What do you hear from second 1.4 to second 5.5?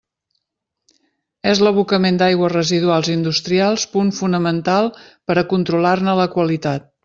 És l'abocament d'aigües residuals industrials punt fonamental per a